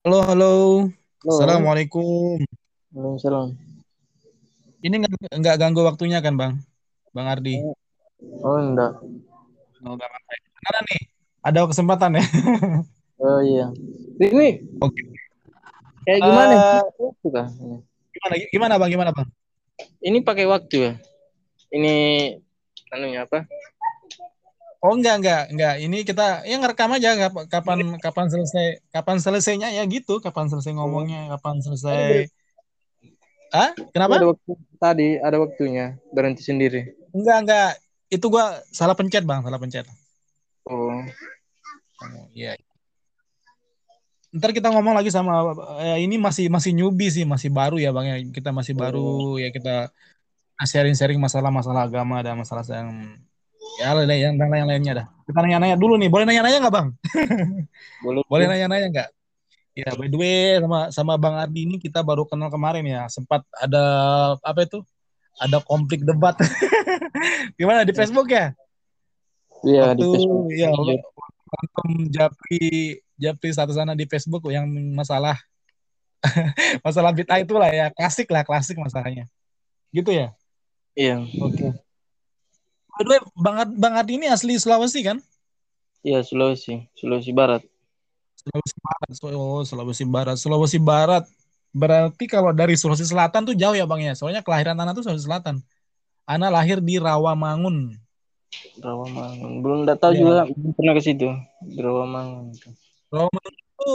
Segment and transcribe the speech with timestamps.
[0.00, 0.52] Halo, halo.
[1.20, 2.40] Halo, Assalamualaikum.
[2.88, 3.52] Waalaikumsalam.
[4.80, 5.12] Ini nggak
[5.44, 6.64] nggak ganggu waktunya kan, Bang?
[7.12, 7.60] Bang Ardi.
[7.60, 7.76] Oh,
[8.48, 8.96] oh, enggak.
[9.84, 10.16] Oh, apa-apa.
[10.56, 11.00] Karena nih,
[11.44, 12.24] ada kesempatan ya.
[13.20, 13.68] Oh iya.
[14.16, 15.04] Ini Oke.
[16.08, 16.80] kayak gimana?
[17.20, 17.48] Kah?
[18.16, 18.88] gimana, gimana, Bang?
[18.88, 19.28] Gimana, Bang?
[20.00, 20.92] Ini pakai waktu ya?
[21.76, 21.92] Ini
[22.88, 23.44] anunya apa?
[24.80, 25.74] Oh, enggak, enggak, enggak.
[25.84, 30.72] Ini kita ya ngerekam aja kap- kapan kapan selesai kapan selesainya ya gitu, kapan selesai
[30.72, 32.32] Oh, ngomongnya, kapan tadi ber- selesai.
[33.52, 34.14] Ah, tadi ada kenapa?
[34.32, 36.96] waktu tadi ada waktunya berhenti sendiri.
[37.12, 37.70] Enggak, enggak.
[38.08, 39.84] Itu gua salah pencet, Bang, salah pencet.
[40.64, 41.04] Oh,
[42.00, 42.56] Oh, iya.
[44.32, 45.52] Ntar kita ngomong lagi sama
[45.84, 48.16] eh, ini masih masih newbie sih, masih baru ya Bang ya.
[48.32, 49.92] Kita masih baru oh, ya kita
[50.64, 53.20] sharing-sharing masalah-masalah agama dan masalah yang
[53.78, 55.06] ya yang yang, yang lainnya dah.
[55.28, 56.10] Kita nanya-nanya dulu nih.
[56.10, 56.88] Boleh nanya-nanya nggak Bang?
[58.04, 59.08] boleh Boleh nanya-nanya nggak?
[59.78, 63.06] Ya, by the way sama sama Bang Ardi ini kita baru kenal kemarin ya.
[63.06, 63.84] Sempat ada
[64.42, 64.82] apa itu?
[65.38, 66.34] Ada konflik debat.
[67.58, 68.50] Gimana di Facebook ya?
[69.62, 70.50] Iya di Facebook.
[70.56, 70.72] ya
[71.50, 72.64] berantem Japri
[73.18, 75.36] Japri satu sana di Facebook yang masalah
[76.86, 79.26] masalah bid'ah itulah ya klasik lah klasik masalahnya
[79.90, 80.30] gitu ya
[80.94, 81.89] Iya, oke
[83.00, 85.16] by the way bang bang Adi ini asli Sulawesi kan?
[86.04, 87.64] Iya Sulawesi, Sulawesi Barat.
[88.36, 90.36] Sulawesi Barat oh Sulawesi Barat.
[90.36, 91.24] Sulawesi Barat.
[91.72, 94.12] Berarti kalau dari Sulawesi Selatan tuh jauh ya bang ya?
[94.12, 95.64] Soalnya kelahiran anak tuh Sulawesi Selatan.
[96.28, 97.96] Ana lahir di Rawamangun.
[98.84, 99.52] Rawamangun.
[99.64, 101.28] Belum tahu ya juga, belum pernah ke situ.
[101.80, 102.52] Rawamangun.
[103.08, 103.90] Rawamangun itu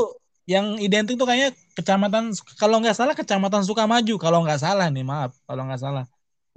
[0.46, 4.18] yang identik tuh kayaknya kecamatan kalau nggak salah kecamatan Sukamaju.
[4.18, 5.38] Kalau nggak salah nih maaf.
[5.46, 6.06] Kalau nggak salah.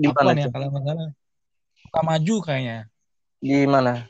[0.00, 1.17] Di mana ya kalau nggak salah
[1.88, 2.78] Sukamaju kayaknya
[3.40, 4.04] Di mana?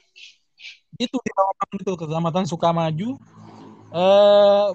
[0.98, 3.09] itu di Rawamangun itu kecamatan Sukamaju
[3.95, 4.67] eh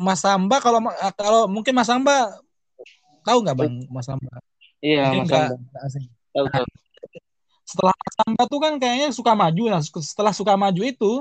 [0.00, 0.80] Mas Samba kalau
[1.12, 2.40] kalau mungkin Mas Samba
[3.20, 4.40] tahu nggak bang Mas Samba
[4.80, 5.56] Iya, mungkin Mas nggak Amba.
[5.60, 6.66] nggak asing Tahu tahu.
[7.68, 11.12] setelah Mas Samba tuh kan kayaknya Sukamaju nah setelah Sukamaju itu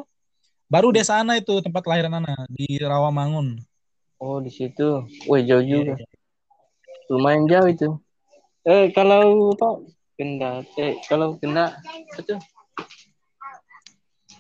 [0.72, 3.60] baru desa Ana itu tempat kelahiran Ana di Rawamangun
[4.18, 5.06] Oh, di situ.
[5.30, 5.94] Wih, jauh iya juga.
[5.94, 6.08] iya
[7.06, 7.90] Lumayan jauh itu.
[8.66, 9.74] Eh, kalau Pak
[10.18, 10.66] kena.
[10.76, 11.78] Eh kalau kena
[12.18, 12.36] itu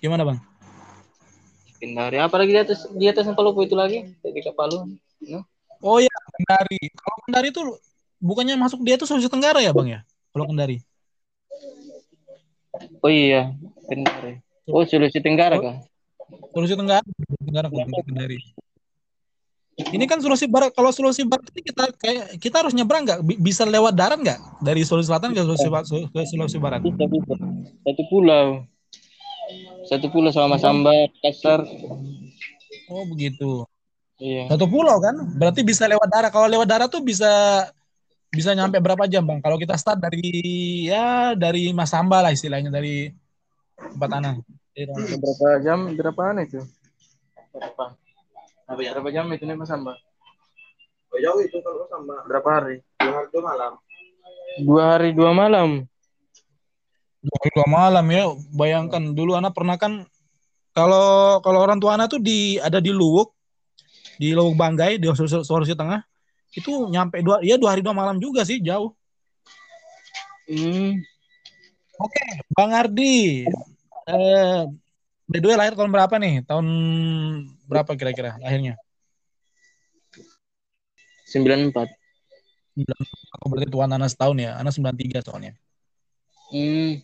[0.01, 0.39] gimana bang?
[1.77, 4.97] Kendari apa lagi di atas di atas Palupu itu lagi di Palu
[5.29, 5.39] no?
[5.85, 6.81] oh ya Kendari.
[6.97, 7.61] Kalau Kendari itu
[8.17, 9.99] bukannya masuk dia tuh Sulawesi Tenggara ya bang ya?
[10.33, 10.81] Kalau Kendari.
[13.05, 13.53] Oh iya
[13.85, 14.41] Kendari.
[14.65, 15.75] Oh Sulawesi Tenggara oh, kah?
[16.51, 17.05] Sulawesi Tenggara.
[17.45, 18.41] Tenggara kalau Kendari
[19.77, 23.21] ini kan Sulawesi Barat kalau Sulawesi Barat ini kita kayak kita harus nyebrang nggak?
[23.21, 24.39] Bi- bisa lewat darat nggak?
[24.65, 26.81] Dari Sulawesi Selatan ke Sulawesi, ke Sulawesi Barat.
[26.81, 27.33] Bisa bisa.
[27.85, 28.65] Satu pulau.
[29.85, 31.61] Satu pulau sama oh, Samba Kasar
[32.89, 33.69] oh begitu.
[34.17, 34.49] Iya.
[34.49, 35.13] Satu pulau kan?
[35.37, 36.33] Berarti bisa lewat darat.
[36.33, 37.29] Kalau lewat darat tuh bisa
[38.33, 39.45] bisa nyampe berapa jam bang?
[39.45, 40.25] Kalau kita start dari
[40.89, 43.13] ya dari Masamba lah istilahnya dari
[43.77, 44.33] tempat tanah.
[44.73, 45.93] Berapa jam?
[45.93, 46.65] Berapaan itu?
[47.53, 47.93] Berapa
[48.67, 49.95] berapa jam itu nih Mas Samba
[51.17, 52.83] Jauh itu kalau sama berapa hari?
[53.01, 53.73] Dua hari dua malam.
[54.61, 55.69] dua hari dua malam?
[57.23, 58.23] Dua hari dua malam ya.
[58.53, 60.05] Bayangkan dulu anak pernah kan
[60.77, 63.33] kalau kalau orang tua anak tuh di ada di Luwuk
[64.21, 66.05] di Luwuk Banggai di Sulawesi, Tengah
[66.53, 68.93] itu nyampe dua ya dua hari dua malam juga sih jauh.
[70.47, 70.95] Hmm.
[71.99, 72.23] oke
[72.55, 73.43] Bang Ardi
[74.07, 74.63] eh
[75.27, 76.45] by the way lahir tahun berapa nih?
[76.45, 76.67] Tahun
[77.67, 78.79] berapa kira-kira lahirnya
[81.27, 81.89] sembilan empat
[83.41, 85.53] Oh, berarti tuan anak setahun ya anak 93 soalnya
[86.53, 87.01] hmm.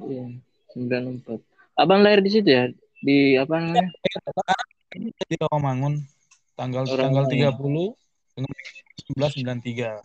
[0.00, 0.24] Iya,
[0.72, 1.38] sembilan empat.
[1.76, 2.66] Abang lahir di situ ya?
[2.98, 3.86] Di apa namanya?
[5.22, 5.94] di Rawamangun
[6.58, 7.94] tanggal tanggal Orang 30
[8.34, 8.50] dengan
[9.54, 10.02] 1993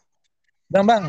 [0.69, 1.03] Bang Bang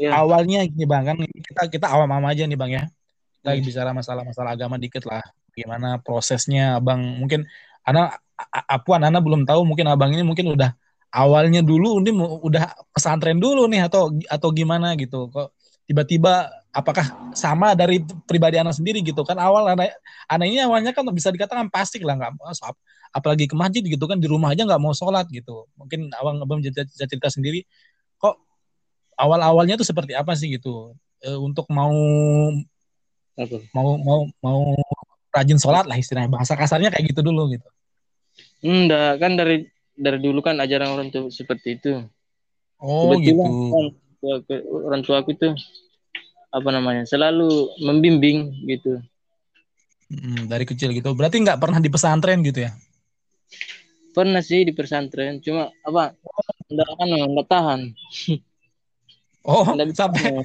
[0.00, 0.16] ya.
[0.16, 2.88] awalnya gini Bang kan kita kita awam-awam aja nih Bang ya
[3.36, 3.62] kita Hmm.
[3.62, 5.20] bicara masalah-masalah agama dikit lah
[5.58, 7.00] gimana prosesnya Abang?
[7.20, 7.40] Mungkin
[7.88, 8.00] Ana
[8.36, 10.70] A- Apuan Ana belum tahu mungkin Abang ini mungkin udah
[11.12, 15.32] awalnya dulu ini udah pesantren dulu nih atau atau gimana gitu.
[15.32, 15.48] Kok
[15.88, 19.24] tiba-tiba apakah sama dari pribadi anak sendiri gitu?
[19.24, 19.96] Kan awal anak
[20.28, 22.80] anak ini awalnya kan bisa dikatakan pasti lah nggak ap-
[23.16, 25.64] apalagi ke masjid gitu kan di rumah aja nggak mau sholat gitu.
[25.80, 27.64] Mungkin awal abang bisa cerita, cerita sendiri
[28.20, 28.36] kok
[29.20, 30.92] awal awalnya tuh seperti apa sih gitu?
[31.24, 31.92] Eh, untuk mau
[33.36, 33.56] Apa?
[33.76, 34.60] mau mau mau
[35.36, 37.68] rajin sholat lah istilahnya bahasa kasarnya kayak gitu dulu gitu
[38.64, 41.92] Enggak, kan dari dari dulu kan ajaran orang tua seperti itu.
[42.80, 43.84] oh Kebetulan gitu kan
[44.20, 45.48] tua- orang tua aku itu
[46.52, 47.48] apa namanya selalu
[47.84, 49.00] membimbing gitu.
[50.06, 52.72] Hmm, dari kecil gitu berarti nggak pernah di pesantren gitu ya
[54.16, 56.16] pernah sih di pesantren, cuma apa?
[56.72, 57.80] Enggak anu, enggak tahan.
[59.44, 60.40] Oh, Enggak sampai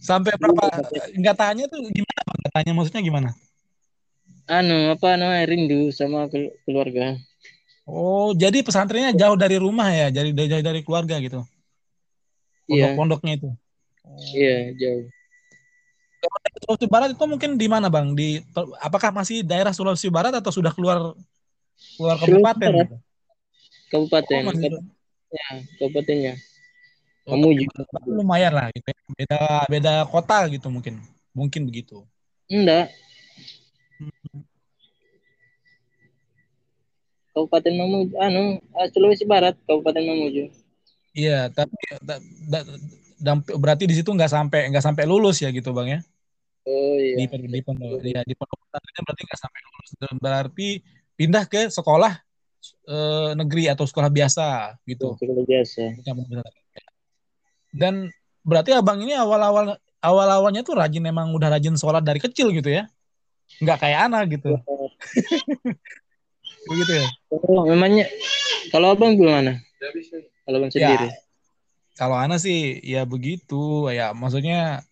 [0.00, 0.64] sampai berapa?
[1.12, 2.20] Enggak tanya tuh gimana?
[2.24, 2.36] Bang?
[2.40, 3.30] Nggak tanya maksudnya gimana?
[4.48, 5.48] Anu, apa namanya?
[5.48, 7.16] Rindu sama kelu- keluarga.
[7.84, 11.44] Oh, jadi pesantrennya jauh dari rumah ya, jadi jauh dari keluarga gitu.
[12.64, 13.48] Iya, Pondok-pondoknya itu.
[14.36, 15.04] iya, jauh.
[16.24, 18.16] Kalau dari Sulawesi Barat itu mungkin di mana, Bang?
[18.16, 18.40] Di
[18.80, 21.12] apakah masih daerah Sulawesi Barat atau sudah keluar
[21.96, 22.72] keluar kabupaten?
[22.72, 22.88] Barat.
[22.88, 22.96] gitu?
[23.92, 24.68] Kabupaten, Oh, masih
[25.28, 26.34] ya, kabupatennya.
[27.28, 27.68] Oh, Mamuju.
[27.68, 29.00] tapi lumayan lah gitu ya.
[29.12, 29.38] Beda
[29.68, 31.00] beda kota gitu mungkin.
[31.36, 32.04] Mungkin begitu.
[32.48, 32.88] Enggak.
[37.34, 40.54] Kabupaten Mamuju, anu, ah, Sulawesi Barat, Kabupaten Mamuju.
[41.14, 42.66] Iya, tapi da- da-
[43.18, 46.00] damp- berarti di situ nggak sampai nggak sampai lulus ya gitu, Bang ya.
[46.64, 47.28] Oh Di iya.
[48.00, 49.88] di ya, di pesantrennya berarti nggak sampai lulus.
[50.18, 50.68] Berarti
[51.18, 52.12] pindah ke sekolah
[52.88, 55.18] eh, negeri atau sekolah biasa gitu.
[55.18, 55.82] Sekolah biasa.
[57.74, 58.08] Dan
[58.46, 62.86] berarti Abang ini awal-awal awal-awalnya tuh rajin emang udah rajin sholat dari kecil gitu ya.
[63.62, 64.50] Nggak kayak anak gitu.
[66.68, 67.06] Begitu ya.
[67.32, 68.08] Oh, memangnya
[68.72, 69.60] kalau abang gimana?
[70.44, 71.08] Kalau abang sendiri?
[71.08, 71.12] Ya,
[71.94, 74.82] kalau Ana sih ya begitu ya maksudnya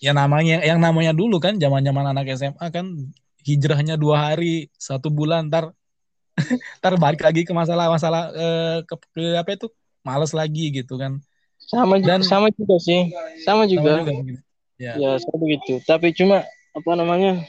[0.00, 3.12] ya namanya yang namanya dulu kan zaman-zaman anak SMA kan
[3.44, 5.76] hijrahnya dua hari satu bulan ntar
[6.80, 9.68] ntar balik lagi ke masalah-masalah eh, ke, ke apa itu
[10.00, 11.20] males lagi gitu kan
[11.64, 13.08] Sama juga, Dan- sama juga sih.
[13.40, 13.92] Sama Sama juga.
[14.04, 14.40] juga begitu.
[14.76, 15.72] ya Ya, sama begitu.
[15.88, 16.44] Tapi cuma
[16.76, 17.40] apa namanya?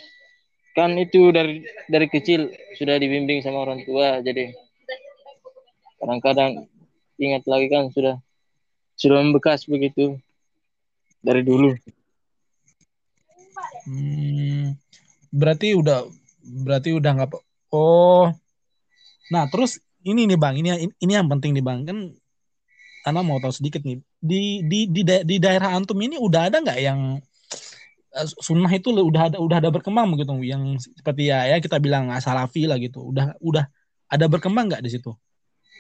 [0.76, 4.52] Kan itu dari dari kecil sudah dibimbing sama orang tua, jadi
[6.04, 6.68] kadang-kadang
[7.16, 8.20] ingat lagi kan sudah
[9.00, 10.20] sudah membekas begitu
[11.24, 11.72] dari dulu.
[13.88, 14.76] Hmm,
[15.32, 16.10] berarti udah
[16.46, 17.30] berarti udah nggak
[17.74, 18.30] oh
[19.34, 20.70] nah terus ini nih bang ini
[21.02, 21.98] ini yang penting nih bang kan
[23.06, 26.80] Ana mau tahu sedikit nih di di di, di daerah antum ini udah ada nggak
[26.82, 27.22] yang
[28.40, 32.64] sunnah itu udah ada udah ada berkembang begitu yang seperti ya ya kita bilang salafi
[32.64, 33.68] lah gitu udah udah
[34.08, 35.12] ada berkembang nggak di situ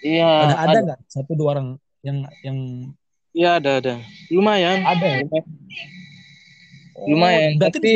[0.03, 0.79] Iya, ada ada ada.
[0.85, 1.67] nggak satu dua orang
[2.03, 2.57] yang yang
[3.35, 3.93] Iya, ada ada.
[4.31, 4.79] Lumayan.
[4.83, 5.23] ada ya?
[7.03, 7.59] Lumayan.
[7.59, 7.91] berarti tapi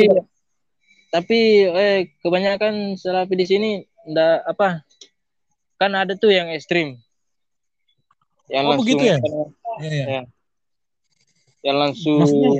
[1.10, 3.70] tapi eh kebanyakan salafi di sini
[4.08, 4.84] ndak apa?
[5.76, 7.00] Kan ada tuh yang ekstrim.
[8.46, 9.16] Yang Oh, begitu ya?
[9.80, 10.04] ya, ya.
[10.04, 10.22] Ya.
[11.60, 12.50] Yang langsung Maksudnya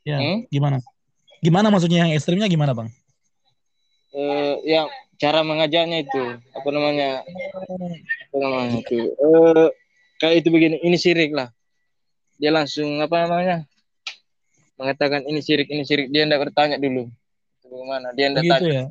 [0.00, 0.38] ya Hmm?
[0.48, 0.80] gimana
[1.40, 2.88] gimana maksudnya yang ekstrimnya gimana bang
[4.12, 4.86] eh, yang
[5.20, 6.22] cara mengajarnya itu
[6.56, 7.20] apa namanya?
[7.20, 9.12] Apa namanya itu?
[9.12, 9.68] Eh
[10.16, 11.52] kayak itu begini, ini syirik lah.
[12.40, 13.68] Dia langsung apa namanya?
[14.80, 16.08] Mengatakan ini syirik, ini syirik.
[16.08, 17.12] Dia ndak bertanya dulu.
[17.60, 18.16] Bagaimana?
[18.16, 18.72] Dia Begitu tanya.
[18.72, 18.84] ya.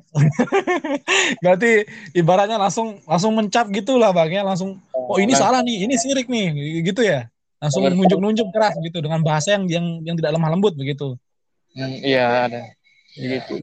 [1.44, 1.72] Berarti
[2.13, 5.95] ibaratnya langsung langsung mencap gitu lah bang ya langsung oh ini Langsung- salah nih ini
[5.98, 6.45] sirik nih
[6.86, 7.25] gitu ya
[7.60, 8.06] langsung Betul.
[8.06, 11.18] nunjuk-nunjuk keras gitu dengan bahasa yang yang yang tidak lemah lembut begitu.
[11.77, 12.62] Hmm, iya ada.
[13.18, 13.42] Ya.
[13.45, 13.54] Begitu.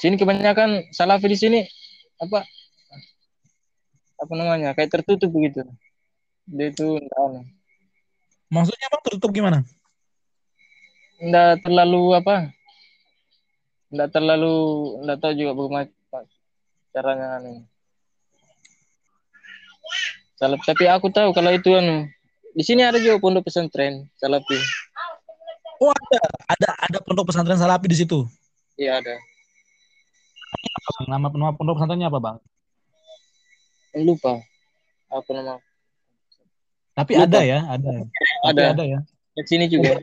[0.00, 1.60] Sini kebanyakan salafi di sini
[2.20, 2.44] apa
[4.20, 5.64] apa namanya kayak tertutup begitu.
[6.44, 7.48] Dia itu enggak,
[8.52, 9.58] Maksudnya bang tertutup gimana?
[11.20, 12.36] enggak terlalu apa?
[13.88, 14.56] Enggak terlalu
[15.00, 15.86] enggak tahu juga bagaimana
[16.92, 17.52] caranya anu.
[20.34, 22.10] Salaf, tapi aku tahu kalau itu anu.
[22.54, 24.58] Di sini ada juga pondok pesantren salafi.
[25.84, 28.24] Oh ada ada ada pondok pesantren salafi di situ.
[28.80, 29.20] Iya ada.
[31.04, 32.36] Nama nama pondok pesantrennya apa bang?
[34.00, 34.40] Lupa.
[35.12, 35.60] Apa nama?
[36.96, 37.28] Tapi Lupa.
[37.28, 37.92] ada ya ada.
[38.48, 38.64] Tapi Ada.
[38.72, 39.00] ada ya.
[39.36, 40.00] Di sini juga.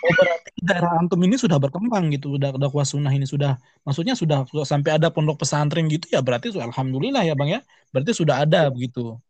[0.00, 4.16] Oh berarti daerah antum ini sudah berkembang gitu, udah udah kuas sunnah ini sudah, maksudnya
[4.16, 7.60] sudah, sudah sampai ada pondok pesantren gitu ya, berarti alhamdulillah ya bang ya,
[7.92, 9.20] berarti sudah ada begitu.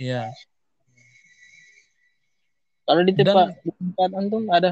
[0.00, 0.32] Iya.
[2.82, 4.70] Kalau di Dan- tempat tempat antum ada.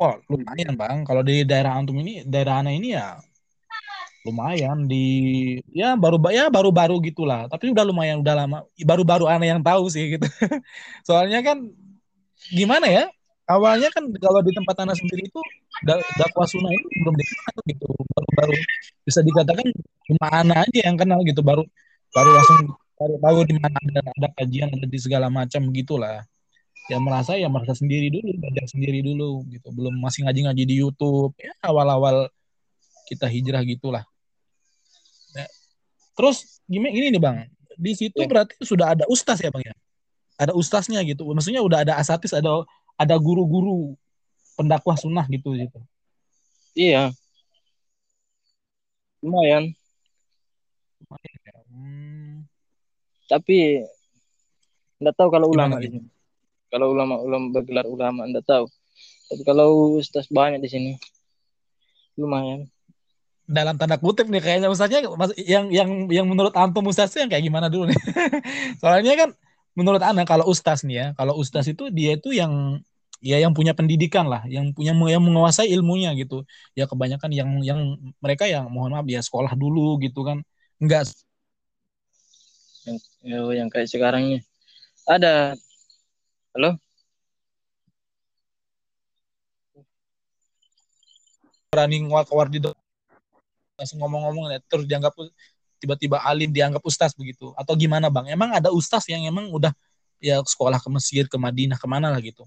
[0.00, 3.20] Oh lumayan bang, kalau di daerah antum ini, daerah ana ini ya
[4.20, 5.04] lumayan di,
[5.72, 10.16] ya baru ya baru-baru gitulah, tapi udah lumayan udah lama, baru-baru ana yang tahu sih
[10.16, 10.24] gitu.
[11.08, 11.68] Soalnya kan
[12.52, 13.04] gimana ya,
[13.48, 15.40] awalnya kan kalau di tempat ana sendiri itu
[15.84, 18.54] da- dakwah sunnah itu belum dikenal gitu, baru-baru
[19.08, 19.66] bisa dikatakan
[20.08, 21.64] cuma ana aja yang kenal gitu, baru
[22.12, 22.60] baru langsung
[23.00, 26.24] cari tahu di mana ada, ada kajian ada di segala macam gitulah.
[26.90, 31.30] Ya merasa ya merasa sendiri dulu, belajar sendiri dulu gitu, belum masih ngaji-ngaji di YouTube.
[31.38, 32.26] Ya awal-awal
[33.06, 34.02] kita hijrah gitulah.
[35.38, 35.46] Ya.
[36.18, 37.46] Terus gini, gini nih bang,
[37.78, 38.26] di situ Ya.
[38.26, 39.74] berarti sudah ada ustaz ya bang ya?
[40.34, 42.66] Ada ustaznya gitu, maksudnya udah ada asatis, ada
[42.98, 43.94] ada guru-guru
[44.58, 45.78] pendakwah sunnah gitu gitu.
[46.74, 47.14] Iya.
[49.22, 49.78] Lumayan.
[51.70, 52.50] Hmm.
[53.30, 53.86] Tapi
[54.98, 56.19] enggak tahu kalau ulama di sini.
[56.70, 58.64] Kalau ulama ulama bergelar ulama enggak tahu.
[59.30, 60.92] Tapi kalau ustaz banyak di sini
[62.18, 62.66] lumayan.
[63.50, 65.02] Dalam tanda kutip nih kayaknya ustaznya
[65.42, 67.98] yang yang yang menurut antum ustaz yang kayak gimana dulu nih?
[68.80, 69.30] Soalnya kan
[69.74, 72.78] menurut anak kalau ustaz nih ya, kalau ustaz itu dia itu yang
[73.18, 76.46] ya yang punya pendidikan lah, yang punya yang menguasai ilmunya gitu.
[76.78, 77.80] Ya kebanyakan yang yang
[78.22, 80.46] mereka yang mohon maaf ya sekolah dulu gitu kan.
[80.78, 81.10] Enggak
[82.86, 82.96] yang
[83.52, 84.42] yang kayak sekarang nih.
[85.04, 85.56] Ada
[86.50, 86.74] Halo?
[91.70, 92.58] Berani keluar di
[93.78, 95.14] langsung ngomong-ngomong ya, terus dianggap
[95.78, 98.34] tiba-tiba alim dianggap ustaz begitu atau gimana bang?
[98.34, 99.70] Emang ada ustaz yang emang udah
[100.18, 102.42] ya sekolah ke Mesir ke Madinah ke mana lah gitu?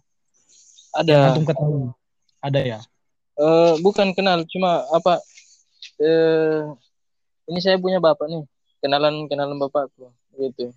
[0.91, 1.31] Ada.
[1.31, 1.89] Antum ketahui.
[2.43, 2.79] Ada ya?
[3.39, 5.24] Uh, bukan kenal, cuma apa?
[5.98, 6.75] Uh,
[7.48, 8.43] ini saya punya bapak nih,
[8.83, 10.75] kenalan kenalan bapakku, gitu.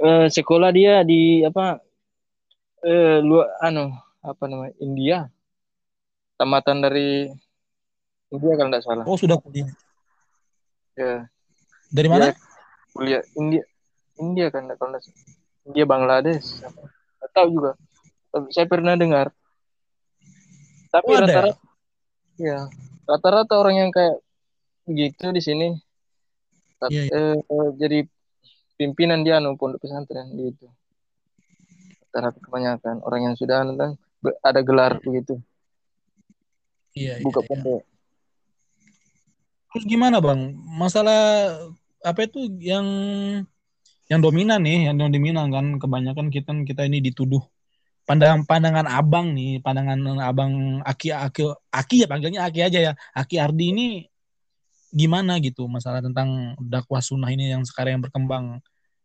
[0.00, 1.78] Uh, sekolah dia di apa?
[2.84, 4.74] Uh, luar, anu, apa namanya?
[4.82, 5.18] India.
[6.34, 7.30] Tamatan dari
[8.34, 9.04] India kalau tidak salah.
[9.06, 9.70] Oh sudah kuliah.
[10.98, 11.30] Ya.
[11.94, 12.30] Dari mana?
[12.30, 12.34] Dia
[12.90, 13.62] kuliah India.
[14.18, 15.22] India kan kalau tidak salah.
[15.64, 16.60] India Bangladesh.
[16.60, 17.72] Tidak tahu juga
[18.50, 19.30] saya pernah dengar
[20.90, 21.58] tapi oh, rata-rata
[22.38, 22.66] ya
[23.06, 24.18] rata-rata orang yang kayak
[24.90, 25.68] gitu di sini
[26.90, 27.34] yeah, yeah.
[27.38, 27.98] Eh, jadi
[28.74, 30.70] pimpinan dia anu pondok pesantren gitu.
[32.08, 33.98] Rata-rata kebanyakan orang yang sudah nonton
[34.40, 35.38] ada gelar begitu.
[36.94, 37.82] Iya, buka iya, pondok
[39.74, 40.54] terus gimana bang?
[40.54, 41.50] Masalah
[41.98, 42.86] apa itu yang
[44.06, 47.42] yang dominan nih yang dominan kan kebanyakan kita kita ini dituduh.
[48.06, 51.42] Pandangan pandangan abang nih, pandangan abang Aki Aki
[51.74, 52.92] Aki ya panggilnya Aki aja ya.
[53.18, 53.86] Aki Ardi ini
[54.94, 58.62] gimana gitu masalah tentang dakwah sunnah ini yang sekarang yang berkembang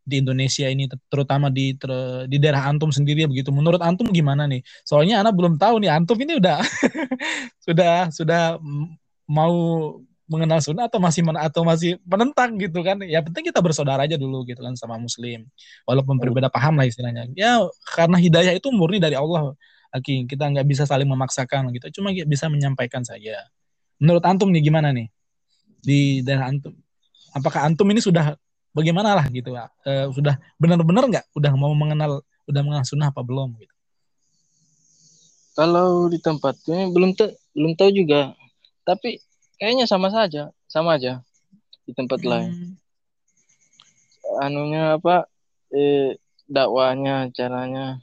[0.10, 1.90] di Indonesia ini terutama di ter,
[2.26, 3.54] di daerah antum sendiri begitu.
[3.54, 4.66] Menurut antum gimana nih?
[4.82, 6.58] Soalnya anak belum tahu nih antum ini udah
[7.66, 8.58] sudah sudah
[9.30, 9.54] mau
[10.30, 12.98] mengenal sunnah atau masih men atau masih menentang gitu kan?
[13.06, 15.46] Ya penting kita bersaudara aja dulu gitu kan sama muslim.
[15.86, 17.30] Walaupun berbeda paham lah istilahnya.
[17.38, 17.62] Ya
[17.94, 19.54] karena hidayah itu murni dari Allah.
[19.90, 23.42] Aki kita nggak bisa saling memaksakan gitu cuma bisa menyampaikan saja.
[23.98, 25.10] Menurut antum nih gimana nih
[25.80, 26.76] di daerah antum.
[27.34, 28.36] Apakah antum ini sudah
[28.74, 31.26] bagaimana lah gitu ya e, sudah benar-benar nggak?
[31.36, 33.74] Udah mau mengenal udah mengenal sunnah apa belum gitu?
[35.54, 37.12] Kalau di tempat ini belum
[37.54, 38.34] belum tahu juga.
[38.88, 39.20] Tapi
[39.60, 41.22] kayaknya sama saja sama aja
[41.84, 42.30] di tempat hmm.
[42.30, 42.54] lain.
[44.40, 45.28] Anunya apa
[45.74, 46.18] eh,
[46.50, 48.02] dakwanya caranya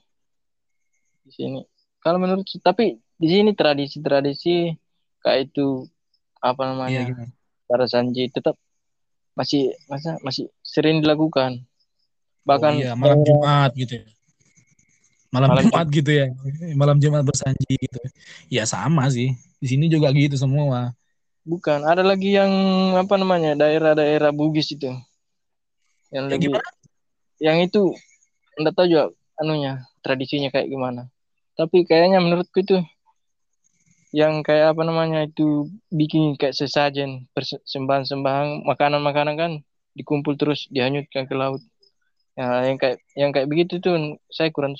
[1.26, 1.60] di sini.
[1.98, 4.76] Kalau menurut tapi di sini tradisi-tradisi
[5.24, 5.88] kayak itu
[6.38, 7.26] apa namanya iya,
[7.66, 8.54] para sanji tetap
[9.36, 11.62] masih masa masih sering dilakukan.
[12.46, 14.06] Bahkan oh, iya, malam Jumat gitu ya.
[15.34, 16.26] Malam, malam Jumat gitu ya.
[16.78, 17.98] Malam Jumat bersanji gitu.
[18.48, 19.34] Ya sama sih.
[19.58, 20.94] Di sini juga gitu semua
[21.46, 22.50] Bukan, ada lagi yang
[22.98, 24.90] apa namanya daerah-daerah Bugis itu,
[26.10, 26.50] yang lagi,
[27.38, 27.94] yang itu
[28.58, 31.06] enggak tahu juga anunya tradisinya kayak gimana.
[31.54, 32.82] Tapi kayaknya menurutku itu
[34.14, 37.26] yang kayak apa namanya itu bikin kayak sesajen
[37.66, 39.52] sembahan-sembahan makanan-makanan kan
[39.96, 41.62] dikumpul terus dihanyutkan ke laut.
[42.36, 44.76] Ya, yang kayak yang kayak begitu tuh saya kurang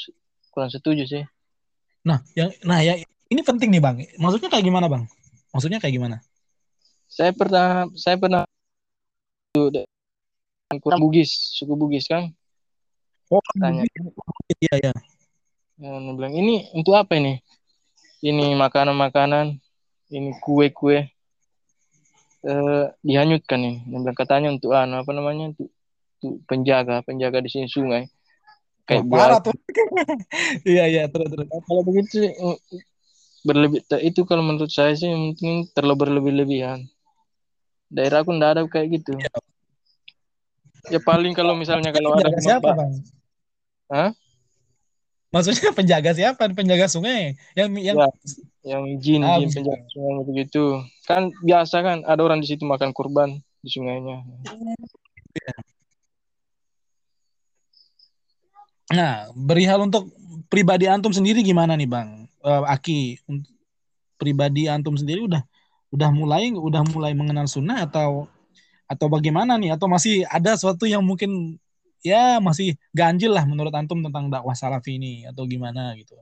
[0.53, 1.25] kurang setuju sih.
[2.05, 3.01] Nah, yang nah ya
[3.33, 3.97] ini penting nih bang.
[4.21, 5.09] Maksudnya kayak gimana bang?
[5.51, 6.17] Maksudnya kayak gimana?
[7.09, 8.45] Saya pernah saya pernah
[10.85, 12.29] kurang Bugis, suku Bugis kan.
[13.33, 13.83] Oh, tanya.
[14.63, 14.93] Iya, ya.
[15.81, 17.43] Yang bilang ini untuk apa ini?
[18.25, 19.61] Ini makanan-makanan,
[20.13, 21.09] ini kue-kue
[22.47, 23.77] eh, dihanyutkan nih.
[23.85, 25.53] Bilang katanya untuk anu apa namanya?
[25.53, 25.69] Untuk,
[26.25, 28.09] untuk penjaga, penjaga di sini sungai.
[28.87, 29.53] Kayak oh, parah tuh.
[30.69, 31.47] iya, iya, terus terus.
[31.51, 32.31] Kalau begitu
[33.47, 36.83] berlebih itu kalau menurut saya sih mungkin terlalu berlebih-lebihan
[37.87, 39.31] daerah aku ndak ada kayak gitu ya,
[40.91, 42.93] ya paling kalau misalnya kalau ada siapa bang
[43.87, 44.11] Hah?
[45.35, 46.49] Maksudnya penjaga siapa?
[46.53, 47.39] Penjaga sungai?
[47.55, 48.09] Yang yang ya,
[48.67, 52.91] yang jin ah, jin penjaga sungai begitu kan biasa kan ada orang di situ makan
[52.91, 54.23] kurban di sungainya.
[55.35, 55.57] Ya.
[58.95, 60.15] Nah, berihal untuk
[60.47, 62.31] pribadi antum sendiri gimana nih, Bang?
[62.39, 63.19] Uh, Aki,
[64.15, 65.43] pribadi antum sendiri udah
[65.91, 68.31] udah mulai udah mulai mengenal sunnah atau
[68.87, 69.75] atau bagaimana nih?
[69.75, 71.59] Atau masih ada sesuatu yang mungkin
[72.03, 76.17] ya masih ganjil lah menurut antum tentang dakwah salafi ini atau gimana gitu.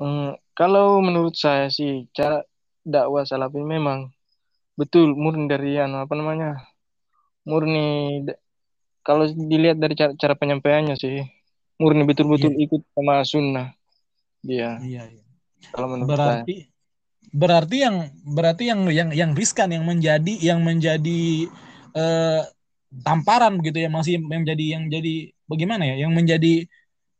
[0.00, 2.40] Hmm, kalau menurut saya sih cara
[2.82, 4.08] dakwah salafi memang
[4.78, 6.56] betul murni dari anu apa namanya
[7.44, 8.24] murni
[9.04, 11.20] kalau dilihat dari cara, cara penyampaiannya sih
[11.76, 13.72] murni betul-betul ikut sama sunnah
[14.40, 14.80] dia.
[14.80, 15.24] Iya, iya.
[15.72, 16.44] kalau menurut saya.
[16.44, 16.56] Berarti
[17.30, 21.46] berarti yang berarti yang yang yang riskan yang menjadi yang menjadi
[21.94, 22.42] eh,
[22.90, 25.14] tamparan begitu ya masih yang menjadi yang jadi
[25.46, 26.66] bagaimana ya yang menjadi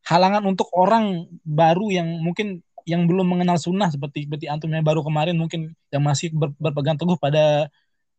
[0.06, 5.06] halangan untuk orang baru yang mungkin yang belum mengenal sunnah seperti seperti antum yang baru
[5.06, 7.70] kemarin mungkin yang masih ber- berpegang teguh pada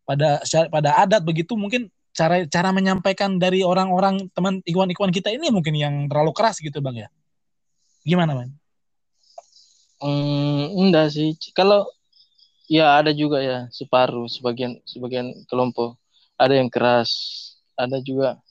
[0.07, 0.39] pada
[0.71, 6.07] pada adat begitu mungkin cara cara menyampaikan dari orang-orang teman ikhwan-ikhwan kita ini mungkin yang
[6.07, 7.09] terlalu keras gitu bang ya
[8.07, 8.51] gimana bang?
[10.01, 11.37] Hmm, enggak sih.
[11.53, 11.85] Kalau
[12.65, 16.00] ya ada juga ya separuh sebagian sebagian kelompok
[16.41, 17.09] ada yang keras,
[17.77, 18.41] ada juga.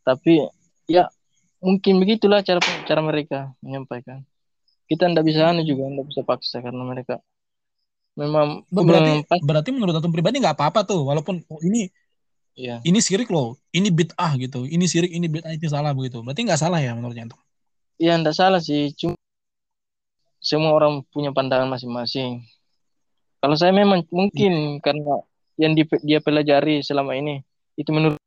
[0.00, 0.40] Tapi
[0.88, 1.12] ya
[1.60, 4.24] mungkin begitulah cara cara mereka menyampaikan.
[4.88, 7.20] Kita enggak bisa anu juga, enggak bisa paksa karena mereka
[8.16, 11.90] memang Berarti memang berarti menurut antum pribadi nggak apa-apa tuh walaupun oh, ini
[12.56, 12.80] ya.
[12.86, 16.22] ini sirik loh, ini bid'ah gitu, ini sirik, ini bid'ah, ini salah begitu.
[16.24, 17.40] Berarti nggak salah ya menurutnya antum?
[18.00, 19.18] Ya enggak salah sih, cuma
[20.38, 22.44] semua orang punya pandangan masing-masing.
[23.40, 25.20] Kalau saya memang mungkin karena
[25.56, 27.42] yang di- dia pelajari selama ini
[27.74, 28.18] itu menurut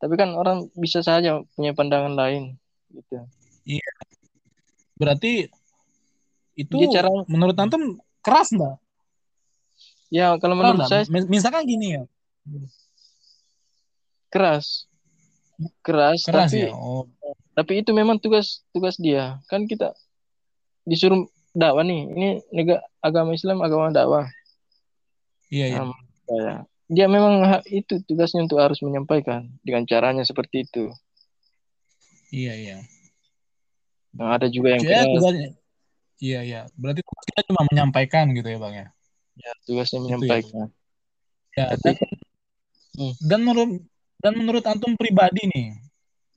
[0.00, 2.56] tapi kan orang bisa saja punya pandangan lain
[2.88, 3.20] gitu.
[4.96, 5.48] Berarti
[6.56, 8.76] itu Dia cara- menurut antum keras nggak?
[10.10, 10.90] Ya kalau Keras menurut nggak?
[10.90, 12.02] saya Mis- Misalkan gini ya,
[14.30, 14.88] keras.
[15.84, 16.72] Keras, keras tapi ya.
[16.72, 17.04] Oh,
[17.52, 19.36] tapi itu memang tugas tugas dia.
[19.52, 19.92] Kan kita
[20.88, 22.08] disuruh dakwah nih.
[22.08, 24.24] Ini negara agama Islam agama dakwah.
[25.52, 25.82] iya iya.
[25.84, 25.92] Nah,
[26.30, 26.54] saya.
[26.90, 30.90] Dia memang itu tugasnya untuk harus menyampaikan dengan caranya seperti itu.
[32.30, 32.76] Iya iya.
[34.14, 35.50] Nah, ada juga yang Ya, tugasnya.
[36.20, 36.60] Iya iya.
[36.74, 38.86] Berarti kita cuma menyampaikan gitu ya bang ya.
[39.38, 40.06] ya, tugasnya Itu ya.
[40.06, 40.66] menyampaikan.
[41.54, 41.94] Ya, Tapi dan,
[42.90, 43.14] Hmm.
[43.22, 43.70] dan menurut
[44.18, 45.78] dan menurut antum pribadi nih,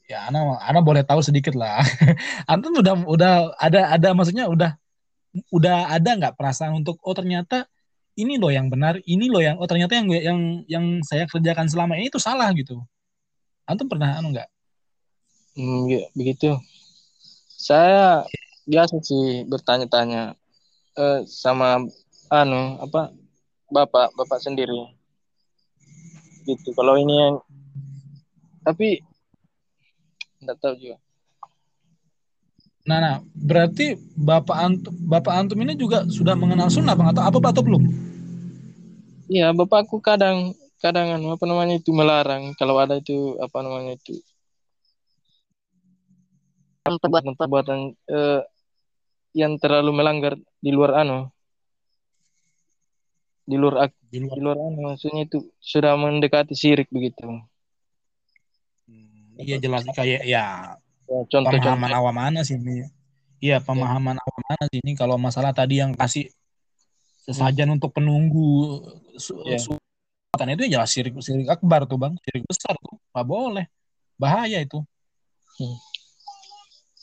[0.06, 1.82] ya ana ana boleh tahu sedikit lah.
[2.52, 4.78] antum udah udah ada ada maksudnya udah
[5.50, 7.66] udah ada nggak perasaan untuk oh ternyata
[8.14, 11.98] ini loh yang benar, ini loh yang oh ternyata yang yang yang saya kerjakan selama
[11.98, 12.82] ini itu salah gitu.
[13.66, 14.50] Antum pernah anu nggak?
[15.58, 16.58] Hmm, ya, begitu.
[17.54, 18.26] Saya
[18.66, 20.34] biasa sih bertanya-tanya
[20.98, 21.84] eh, sama
[22.30, 23.14] anu apa
[23.70, 24.94] bapak bapak sendiri
[26.46, 26.70] gitu.
[26.76, 27.36] Kalau ini yang
[28.64, 29.04] tapi
[30.44, 31.03] nggak tahu juga.
[32.84, 37.48] Nah, nah, berarti bapak antum bapak antum ini juga sudah mengenal sunnah bang atau apa
[37.56, 37.84] atau belum?
[39.32, 40.52] Iya bapakku kadang
[40.84, 44.20] kadang anu apa namanya itu melarang kalau ada itu apa namanya itu
[46.84, 47.80] perbuatan perbuatan
[48.12, 48.42] eh,
[49.32, 51.32] yang terlalu melanggar di luar anu
[53.48, 57.24] di luar ak- Di luar di luar anu maksudnya itu sudah mendekati syirik begitu.
[59.40, 60.76] Iya jelas kayak ya
[61.14, 61.62] Ya, contoh-contoh.
[61.62, 62.90] Pemahaman awam mana sih ini?
[63.38, 64.98] Iya pemahaman awam mana sih ini?
[64.98, 66.34] Kalau masalah tadi yang kasih
[67.30, 68.82] sesajen untuk penunggu
[69.22, 69.78] su su-
[70.34, 72.18] kan itu ya jelas syirik syirik akbar tuh bang.
[72.26, 72.98] Syirik besar tuh.
[73.14, 73.66] Nggak boleh.
[74.18, 74.82] Bahaya itu.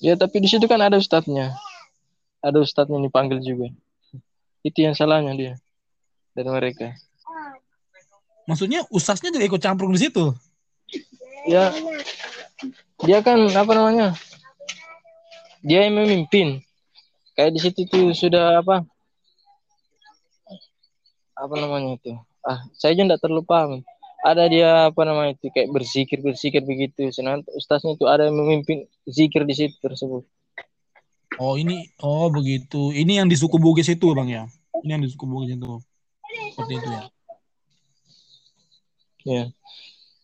[0.02, 1.54] Ya tapi di situ kan ada ustadznya.
[2.42, 3.70] Ada ustadznya dipanggil juga.
[4.66, 5.54] Itu yang salahnya dia
[6.34, 6.98] dari mereka.
[8.48, 10.34] maksudnya ustaznya juga ikut campur di situ?
[11.46, 11.70] Ya
[13.06, 14.16] dia kan apa namanya?
[15.60, 16.60] Dia yang memimpin.
[17.36, 18.84] Kayak di situ tuh sudah apa?
[21.36, 22.12] Apa namanya itu?
[22.44, 23.70] Ah, saya juga tidak terlalu paham.
[24.20, 27.08] Ada dia apa namanya itu kayak berzikir berzikir begitu.
[27.08, 30.24] Senang ustaznya itu ada yang memimpin zikir di situ tersebut.
[31.40, 34.42] oh ini oh begitu ini yang di suku Bugis itu bang ya
[34.84, 35.78] ini yang di suku Bugis itu
[36.52, 37.02] seperti itu ya
[39.20, 39.52] Ya.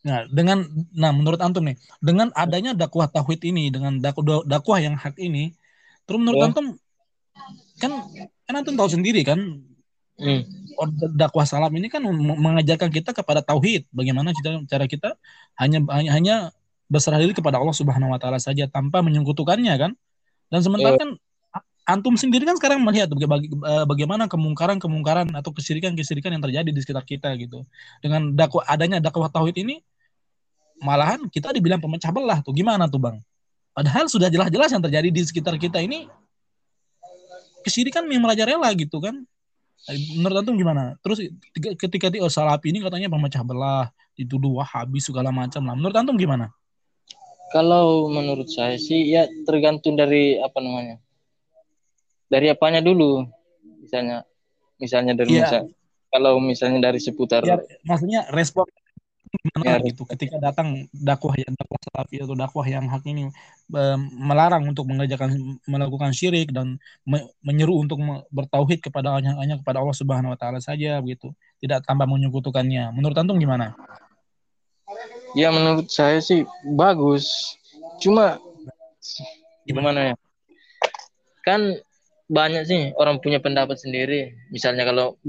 [0.07, 0.63] Nah, dengan
[0.95, 5.51] nah menurut antum nih, dengan adanya dakwah tauhid ini, dengan dakwah dakwah yang hak ini,
[6.07, 6.47] terus menurut Ya.
[6.47, 6.67] antum
[7.83, 7.93] kan
[8.47, 9.67] kan antum tahu sendiri kan
[10.17, 10.49] Hmm.
[11.13, 15.13] dakwah salam ini kan meng- mengajarkan kita kepada tauhid, bagaimana kita cara kita
[15.61, 16.35] hanya hanya, hanya
[16.89, 19.93] berserah diri kepada Allah Subhanahu wa taala saja tanpa menyekutukannya kan.
[20.49, 21.03] Dan sementara Ya.
[21.05, 21.11] kan
[21.85, 27.29] antum sendiri kan sekarang melihat eh, bagaimana kemungkaran-kemungkaran atau kesyirikan-kesyirikan yang terjadi di sekitar kita
[27.37, 27.69] gitu.
[28.01, 29.85] Dengan dakwah adanya dakwah tauhid ini
[30.81, 33.17] malahan kita dibilang pemecah belah tuh gimana tuh bang
[33.73, 36.09] padahal sudah jelas-jelas yang terjadi di sekitar kita ini
[37.65, 39.25] kesyirikan yang merajalela gitu kan
[40.19, 41.23] menurut antum gimana terus
[41.79, 46.17] ketika, di oh, salafi ini katanya pemecah belah dituduh wahabi segala macam lah menurut antum
[46.17, 46.51] gimana
[47.55, 50.99] Kalau menurut saya sih ya tergantung dari apa namanya.
[52.27, 53.23] Dari apanya dulu.
[53.87, 54.27] Misalnya
[54.83, 55.43] misalnya dari Iya.
[55.47, 55.69] misal-
[56.11, 58.67] kalau misalnya dari seputar Ya, maksudnya respon
[59.63, 63.31] Ya, gitu ketika datang dakwah yang dakwah salafi atau dakwah yang hak ini
[63.75, 69.59] em, melarang untuk mengerjakan melakukan syirik dan me- menyeru untuk me- bertauhid kepada hanya, hanya
[69.59, 71.35] kepada Allah Subhanahu wa taala saja begitu.
[71.59, 72.95] Tidak tambah menyekutukannya.
[72.95, 73.75] Menurut antum gimana?
[75.37, 77.57] ya menurut saya sih bagus.
[78.01, 78.41] Cuma
[79.69, 80.15] gimana ya?
[81.45, 81.77] Kan
[82.27, 84.33] banyak sih orang punya pendapat sendiri.
[84.49, 85.21] Misalnya kalau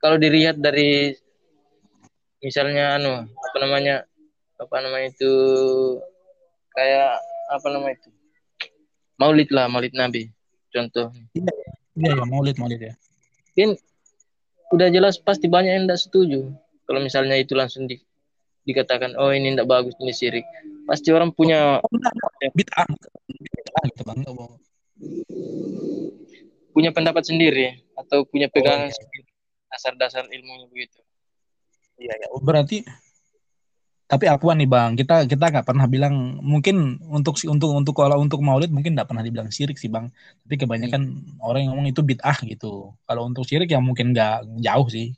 [0.00, 1.12] kalau dilihat dari
[2.42, 4.06] misalnya anu apa namanya
[4.58, 5.32] apa namanya itu
[6.74, 7.18] kayak
[7.50, 8.10] apa namanya itu
[9.18, 10.30] maulid lah maulid nabi
[10.70, 11.10] contoh
[11.98, 12.94] Iya ya, maulid maulid ya.
[13.58, 13.74] kan
[14.70, 16.40] udah jelas pasti banyak yang tidak setuju
[16.86, 17.98] kalau misalnya itu langsung di,
[18.62, 20.46] dikatakan oh ini tidak bagus ini syirik
[20.86, 22.54] pasti orang punya Oh.
[22.54, 22.86] Bid'ah.
[23.26, 24.20] Bid'ah gitu bang.
[26.70, 28.94] Punya pendapat sendiri atau punya pegangan iya.
[28.94, 29.30] sendiri
[29.68, 30.98] dasar-dasar ilmunya begitu
[31.98, 32.26] Iya ya.
[32.38, 32.86] Berarti
[34.08, 38.40] tapi akuan nih bang, kita kita nggak pernah bilang mungkin untuk untuk untuk kalau untuk
[38.40, 40.08] maulid mungkin nggak pernah dibilang syirik sih bang.
[40.48, 41.02] Tapi kebanyakan
[41.44, 42.96] orang yang ngomong itu bid'ah gitu.
[43.04, 45.12] Kalau untuk syirik ya mungkin nggak jauh sih.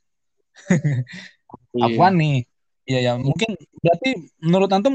[1.71, 1.87] Iya.
[1.87, 2.37] Akuan nih,
[2.83, 4.11] ya ya mungkin berarti
[4.43, 4.95] menurut antum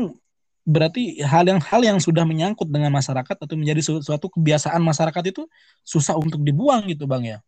[0.67, 5.23] berarti hal yang hal yang sudah menyangkut dengan masyarakat atau menjadi su- suatu kebiasaan masyarakat
[5.31, 5.47] itu
[5.87, 7.39] susah untuk dibuang gitu bang ya.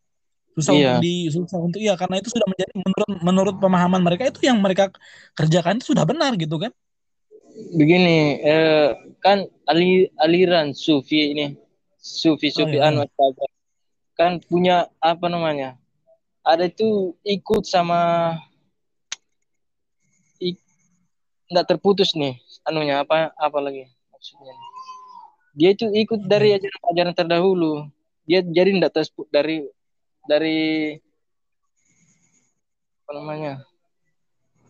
[0.58, 0.98] Susah Iya.
[0.98, 4.58] untuk di susah untuk iya karena itu sudah menjadi menurut menurut pemahaman mereka itu yang
[4.58, 4.90] mereka
[5.38, 6.74] kerjakan itu sudah benar gitu kan.
[7.78, 11.58] begini eh, kan ali, aliran sufi ini
[11.98, 12.94] sufi sufi Oh, iya.
[12.94, 13.46] anu saja
[14.14, 15.74] kan punya apa namanya
[16.42, 18.34] ada itu ikut sama
[21.48, 22.36] nggak terputus nih
[22.68, 24.54] anunya apa apa lagi maksudnya
[25.56, 27.88] dia itu ikut dari ajaran ajaran terdahulu
[28.28, 29.64] dia jadi nggak terspu- dari
[30.30, 30.94] dari
[33.08, 33.64] apa namanya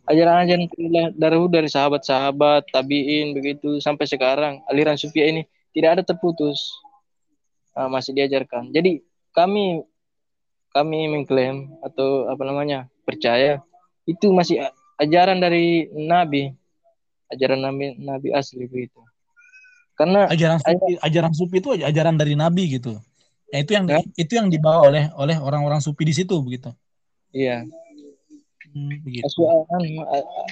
[0.08, 0.72] ajaran-ajaran
[1.18, 5.44] terdahulu dari sahabat-sahabat tabiin begitu sampai sekarang aliran sufi ini
[5.76, 6.74] tidak ada terputus.
[7.78, 8.74] Nah, masih diajarkan.
[8.74, 9.86] Jadi kami
[10.74, 13.62] kami mengklaim atau apa namanya percaya
[14.10, 14.66] itu masih
[14.98, 16.56] ajaran dari nabi.
[17.30, 18.98] Ajaran nabi nabi asli begitu.
[19.94, 22.98] Karena Ajaran sufi, ajaran sufi itu ajaran dari nabi gitu.
[23.48, 24.04] Ya, itu yang Ya.
[24.04, 26.72] itu yang dibawa oleh oleh orang-orang sufi di situ begitu.
[27.32, 27.64] iya
[28.68, 29.26] Hmm, begitu.
[29.26, 30.52] Asuhan, a- a-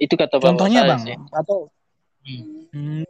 [0.00, 1.16] itu kata bapak Contohnya saya bang sih.
[1.30, 1.58] atau
[2.22, 2.70] Hmm.
[2.70, 3.02] hmm,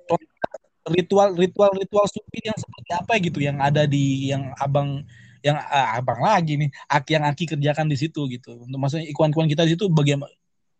[0.89, 5.05] ritual ritual ritual sufi yang seperti apa gitu yang ada di yang abang
[5.45, 9.53] yang ah, abang lagi nih aki yang aki kerjakan di situ gitu untuk maksudnya ikuan-ikuan
[9.53, 10.33] kita di situ bagaimana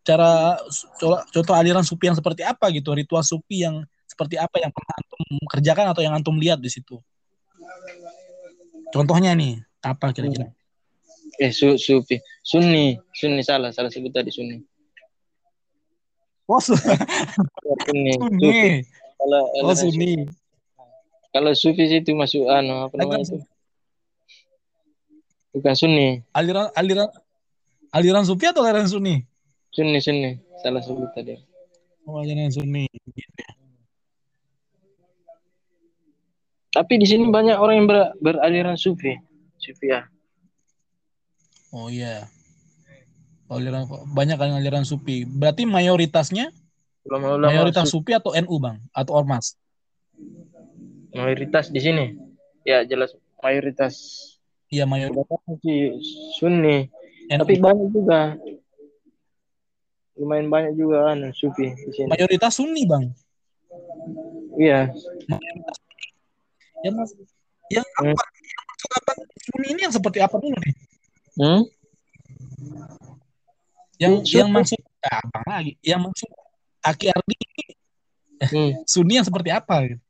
[0.03, 0.59] cara
[1.31, 5.21] contoh, aliran sufi yang seperti apa gitu ritual sufi yang seperti apa yang pernah antum
[5.47, 6.99] kerjakan atau yang antum lihat di situ?
[8.93, 10.53] Contohnya nih apa kira-kira?
[11.41, 14.61] Eh su, sufi, sunni, sunni salah, salah sebut tadi sunni.
[16.45, 18.85] oh su- sunni,
[19.17, 20.29] Kalau oh sunni.
[21.33, 23.41] Kalau sufi itu masuk anu apa namanya itu?
[25.57, 27.09] Bukan sunni, aliran aliran
[27.89, 29.25] aliran sufi atau aliran sunni
[29.73, 31.35] sunni sunni, salah sebut tadi.
[32.05, 33.51] oh aliran sunni gitu ya.
[36.73, 39.13] Tapi di sini banyak orang yang ber, beraliran sufi,
[39.61, 40.09] sufi ya.
[41.69, 42.25] Oh iya.
[43.49, 45.25] Aliran banyak kan aliran sufi.
[45.29, 46.49] Berarti mayoritasnya
[47.05, 48.81] Ulama-ulama mayoritas sufi, atau NU, Bang?
[48.95, 49.59] Atau ormas?
[51.13, 52.05] mayoritas di sini.
[52.65, 53.93] Ya jelas mayoritas.
[54.73, 55.29] Iya, mayoritas
[56.41, 56.89] sunni,
[57.29, 57.39] NU.
[57.45, 58.33] tapi banyak juga.
[60.13, 62.07] Lumayan banyak juga anu sufi di sini.
[62.09, 63.09] Mayoritas Sunni, Bang.
[64.53, 64.93] Iya,
[66.85, 67.01] Yang
[67.73, 68.25] yang apa?
[68.45, 69.11] Yang maksud apa?
[69.41, 70.73] Sunni ini yang seperti apa dulu nih?
[71.41, 71.61] hmm?
[73.97, 74.37] Yang Sunni.
[74.37, 75.73] yang maksud ah, Bang lagi.
[75.81, 76.29] Yang maksud
[76.83, 77.65] Aki Ardi ini
[78.43, 78.75] Hmm.
[78.83, 80.03] Sunni yang seperti apa gitu?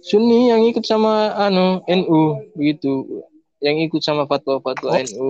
[0.00, 2.20] Sunni yang ikut sama anu NU
[2.56, 3.20] begitu.
[3.60, 4.96] Yang ikut sama fatwa-fatwa Oh.
[4.96, 5.28] NU.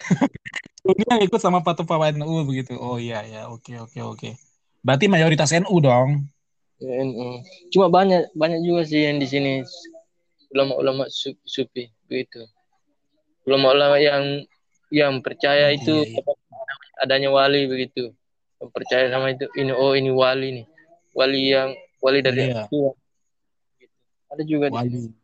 [0.82, 2.74] Sunni yang ikut sama fatwa NU begitu.
[2.74, 4.30] Oh iya ya, oke oke oke.
[4.82, 6.26] Berarti mayoritas NU dong.
[6.82, 7.38] Ya, NU.
[7.70, 9.62] Cuma banyak banyak juga sih yang di sini
[10.50, 12.42] ulama-ulama su- sufi begitu.
[13.46, 14.42] Ulama-ulama yang
[14.90, 16.18] yang percaya Iya, itu iya.
[16.98, 18.10] adanya wali begitu.
[18.58, 20.66] Yang percaya sama itu ini oh ini wali nih.
[21.14, 21.70] Wali yang
[22.02, 22.66] wali dari Iya.
[24.34, 24.66] Ada juga.
[24.66, 25.14] Wali.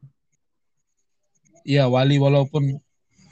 [1.66, 2.78] Iya, wali walaupun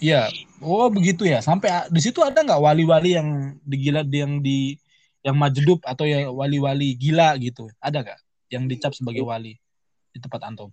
[0.02, 0.26] iya.
[0.64, 1.44] Oh, begitu ya.
[1.44, 4.76] Sampai a- di situ ada nggak wali-wali yang digila yang di
[5.20, 7.68] yang majdub atau ya wali-wali gila gitu?
[7.82, 8.18] Ada nggak
[8.54, 9.58] yang dicap sebagai wali?
[10.16, 10.72] di tempat antum?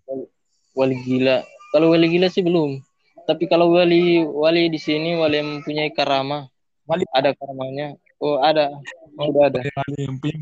[0.71, 1.43] Wali gila.
[1.75, 2.79] Kalau wali gila sih belum.
[3.27, 6.47] Tapi kalau wali wali di sini wali yang mempunyai karama.
[6.87, 7.99] Wali- ada karamanya.
[8.23, 8.71] Oh, ada.
[9.19, 9.59] Oh, udah ada.
[9.67, 10.39] Wali yang punya-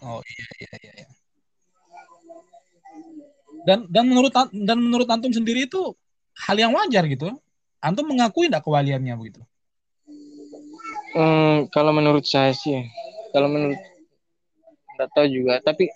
[0.00, 0.92] Oh iya iya iya.
[1.04, 1.08] iya.
[3.68, 5.92] Dan dan menurut an- dan menurut antum sendiri itu
[6.48, 7.36] hal yang wajar gitu.
[7.80, 9.40] Antum mengakui tidak kewaliannya begitu?
[11.16, 12.86] Hmm, kalau menurut saya sih,
[13.32, 13.80] kalau menurut
[14.94, 15.58] tidak tahu juga.
[15.64, 15.88] Tapi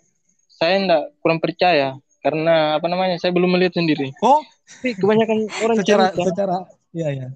[0.49, 3.21] saya tidak kurang percaya karena apa namanya?
[3.21, 4.11] Saya belum melihat sendiri.
[4.25, 4.41] Oh,
[4.81, 6.57] Tapi kebanyakan orang secara cerita, secara
[6.97, 7.29] iya iya.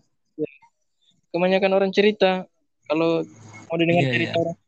[1.29, 2.49] kebanyakan orang cerita
[2.89, 3.21] kalau
[3.69, 4.43] mau didengar Iya, cerita iya.
[4.49, 4.59] orang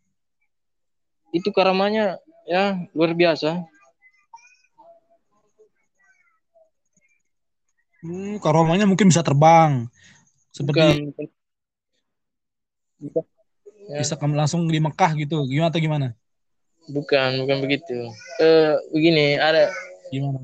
[1.31, 2.05] itu karamanya
[2.45, 3.65] ya luar biasa.
[8.01, 9.87] Hmm, karomanya mungkin bisa terbang.
[10.51, 11.29] Seperti Bukan,
[13.01, 13.25] bukan,
[13.93, 15.45] ya, bisa kamu langsung di Mekah gitu.
[15.47, 16.09] Gimana atau gimana?
[16.91, 18.11] bukan, bukan begitu.
[18.43, 19.71] Eh, begini, ada
[20.11, 20.43] Gimana?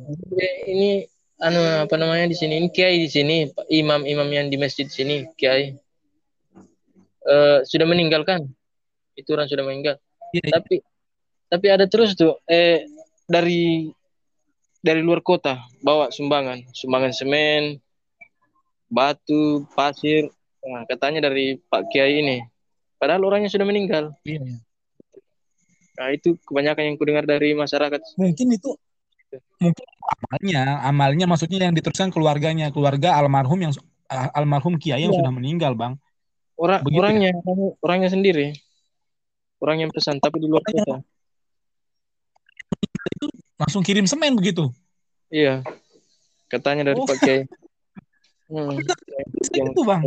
[0.71, 1.11] ini
[1.43, 5.75] anu apa namanya di sini ini kiai di sini imam-imam yang di masjid sini kiai
[7.27, 8.47] Eh, sudah meninggal kan
[9.19, 9.99] itu orang sudah meninggal
[10.31, 10.53] Iya, iya.
[10.63, 10.75] tapi
[11.51, 12.87] tapi ada terus tuh eh
[13.27, 13.91] dari
[14.87, 17.83] dari luar kota bawa sumbangan sumbangan semen
[18.87, 20.31] batu pasir
[20.63, 22.39] nah, katanya dari Pak Kiai ini
[23.03, 24.59] padahal orangnya sudah meninggal Iya, iya.
[25.99, 28.71] nah itu kebanyakan yang kudengar dari masyarakat Mungkin itu
[29.59, 33.73] mungkin amalnya, amalnya maksudnya yang diteruskan keluarganya, keluarga almarhum yang
[34.07, 35.19] al- almarhum kiai yang Iya.
[35.19, 35.99] sudah meninggal, Bang.
[36.57, 37.01] orang Begitu ya?
[37.03, 37.31] orangnya
[37.85, 38.47] orangnya sendiri
[39.61, 41.05] orang yang pesan tapi di luar kota
[43.57, 44.69] Langsung kirim semen begitu.
[45.27, 45.59] iya
[46.47, 47.05] katanya dari Oh.
[47.05, 47.43] Pak Kiai
[48.47, 48.79] hmm.
[49.51, 50.03] Yang- gitu, Bang.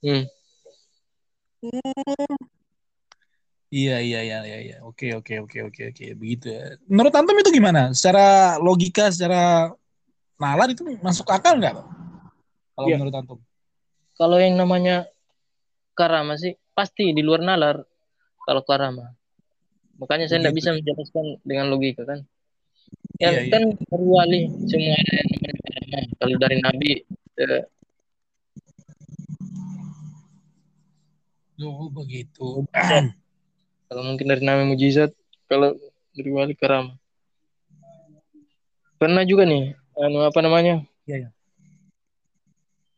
[0.00, 0.24] Hmm.
[3.70, 4.76] Iya, iya, iya, iya, iya.
[4.82, 6.04] Oke, oke, oke, oke, oke.
[6.14, 6.74] Begitu ya.
[6.86, 7.94] Menurut Antum itu gimana?
[7.94, 9.70] Secara logika, secara
[10.36, 11.88] nalar itu masuk akal nggak, Bang?
[12.74, 12.96] Kalau Iya.
[12.98, 13.38] menurut Antum?
[14.14, 15.08] kalau yang namanya
[15.96, 17.80] karama sih pasti di luar nalar
[18.44, 19.16] kalau karama
[19.96, 20.60] makanya saya tidak Begitu.
[20.60, 22.20] bisa menjelaskan dengan logika kan
[23.20, 23.52] ya Iya, iya.
[23.52, 25.28] kan dari wali semua yang
[26.16, 26.90] kalau dari nabi
[27.36, 27.62] eh,
[31.60, 32.64] Oh, begitu.
[33.84, 35.12] kalau mungkin dari nabi mujizat
[35.44, 35.76] kalau
[36.16, 36.96] dari wali karama
[38.96, 41.30] pernah juga nih anu apa namanya Iya, iya.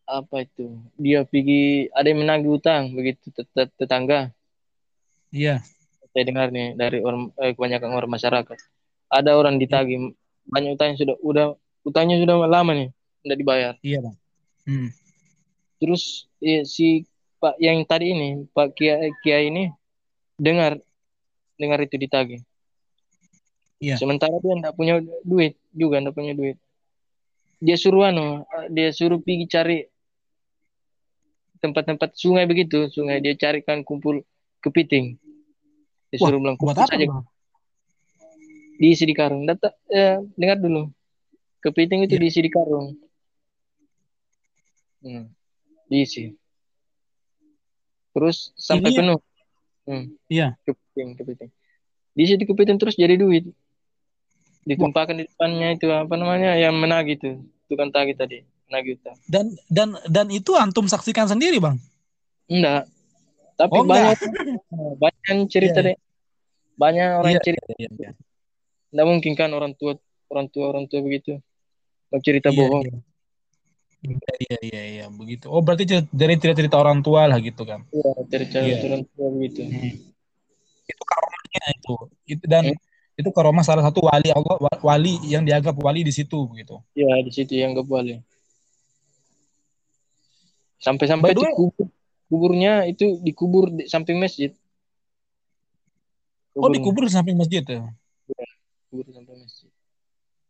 [0.05, 4.31] apa itu dia pergi ada yang menagih utang begitu tet- tet- tetangga
[5.33, 5.59] Iya.
[6.13, 8.59] saya dengar nih dari orang eh, kebanyakan orang masyarakat
[9.13, 10.17] ada orang ditagih
[10.49, 11.47] banyak utangnya sudah udah
[11.85, 12.89] utangnya sudah lama nih
[13.23, 14.17] tidak dibayar Iya, Bang.
[14.65, 14.89] Hmm.
[15.77, 17.05] terus eh, si
[17.37, 19.69] Pak yang tadi ini Pak Kiai Kiai ini
[20.41, 20.81] dengar
[21.61, 22.41] dengar itu ditagih
[23.83, 23.99] Iya.
[23.99, 26.55] sementara dia tidak punya duit juga tidak punya duit
[27.59, 29.79] dia suruh anu dia suruh pergi cari
[31.59, 34.23] tempat-tempat sungai begitu sungai dia carikan kumpul
[34.63, 35.19] kepiting
[36.11, 37.27] dia Wah, suruh bilang kumpul saja Bang?
[38.83, 39.47] Diisi di karung.
[39.47, 40.91] Data, eh, dengar dulu.
[41.61, 42.21] Kepiting itu Iya.
[42.21, 42.99] diisi di karung.
[44.99, 45.31] Hmm.
[45.87, 46.35] Diisi.
[48.13, 49.19] Terus sampai Ini- penuh.
[49.85, 50.05] Hmm.
[50.27, 50.59] Iya.
[50.63, 51.51] Kepiting, kepiting.
[52.13, 53.47] Diisi di kepiting terus jadi duit.
[54.63, 57.31] Ditumpahkan di depannya itu apa namanya yang menagih itu.
[57.67, 59.17] Tukang tagih tadi, menagih utang.
[59.25, 61.81] Dan dan dan itu antum saksikan sendiri, Bang.
[62.47, 62.87] Enggak.
[63.57, 64.95] Tapi Oh, banyak enggak.
[64.99, 65.97] banyak cerita Iya, deh.
[66.73, 67.71] Banyak orang yang cerita.
[67.75, 68.11] iya, iya.
[68.93, 69.97] Enggak mungkin kan orang tua
[70.29, 71.41] orang tua orang tua begitu.
[72.13, 72.85] Mau cerita Iya, bohong.
[72.85, 72.99] iya.
[74.03, 75.47] Iya, iya, iya, iya, begitu.
[75.49, 77.87] Oh, berarti dari cerita-cerita orang tua lah gitu kan.
[77.89, 78.77] Iya, cerita Iya.
[78.85, 79.61] orang tua begitu.
[79.65, 79.93] Hmm.
[80.85, 81.95] Itu karomahnya itu.
[82.29, 82.79] Itu dan Hmm.
[83.17, 86.77] itu karomah salah satu wali Allah, wa- wali yang dianggap wali di situ begitu.
[86.93, 88.21] Ya, di situ yang gak boleh.
[90.83, 91.87] Sampai-sampai way- dikubur,
[92.27, 94.51] kuburnya itu dikubur di samping masjid.
[96.53, 96.75] Oh, Kuburnya.
[96.83, 97.87] dikubur di samping masjid ya.
[98.93, 99.73] Masjid.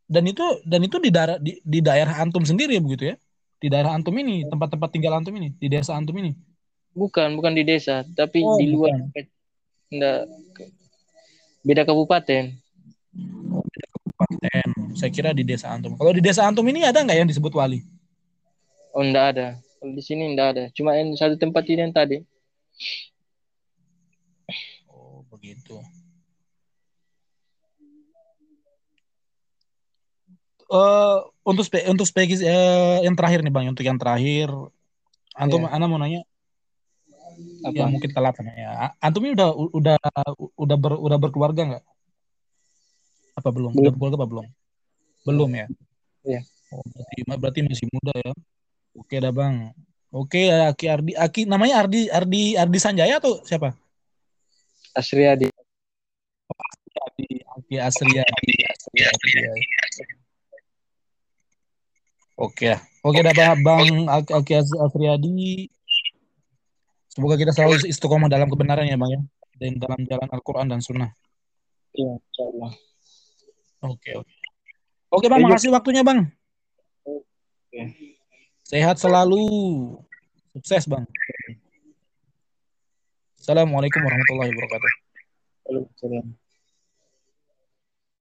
[0.03, 3.15] Dan itu dan itu di daerah di, di daerah antum sendiri ya begitu ya.
[3.63, 6.35] Di daerah antum ini, tempat-tempat tinggal antum ini, di desa antum ini.
[6.91, 8.91] Bukan, bukan di desa, tapi Oh, di luar.
[8.91, 10.67] bukan.
[11.63, 12.51] Beda kabupaten.
[13.15, 14.67] Kabupaten.
[14.99, 15.95] Saya kira di desa antum.
[15.95, 17.87] Kalau di desa antum ini ada nggak yang disebut wali?
[18.91, 19.47] Oh, enggak ada.
[19.79, 20.63] Kalau di sini enggak ada.
[20.75, 22.19] Cuma yang satu tempat ini yang tadi.
[24.91, 25.79] Oh, begitu.
[30.71, 34.47] Eh untuk spe, untuk speki eh, yang terakhir nih Bang, untuk yang terakhir
[35.35, 35.73] antum Iya.
[35.75, 36.21] ana mau nanya
[37.65, 37.73] Apa?
[37.73, 38.93] ya mungkin telat ya.
[39.01, 39.97] Antum ini udah udah
[40.53, 41.83] udah ber, udah berkeluarga nggak?
[43.41, 43.73] Apa belum?
[43.73, 43.81] Belum.
[43.81, 44.45] Udah berkeluarga apa belum?
[45.25, 45.67] Belum ya?
[46.23, 46.41] Iya.
[46.73, 48.31] Oh, berarti, berarti masih muda ya.
[48.93, 49.73] Oke dah bang.
[50.13, 53.73] Oke, Aki Ardi, Aki namanya Ardi Ardi Ardi Sanjaya atau siapa?
[54.93, 55.49] Asriadi.
[57.01, 58.53] Ardi Aki Asriyadi.
[58.69, 59.29] Asriyadi.
[59.41, 59.82] ya.
[62.43, 65.71] Oke, oke dah bang, bang As- Asriyadi.
[67.07, 69.21] Semoga kita selalu istiqomah dalam kebenaran ya bang ya,
[69.63, 71.15] dan dalam jalan Al-Quran dan Sunnah.
[71.95, 72.71] Iya, insyaallah.
[73.87, 74.33] Oke, oke.
[75.13, 76.27] Oke bang, makasih waktunya bang.
[77.07, 77.81] Oke.
[78.67, 79.45] Sehat selalu.
[80.57, 81.07] Sukses bang.
[83.39, 84.91] Assalamualaikum warahmatullahi wabarakatuh.
[85.63, 86.42] Waalaikumsalam.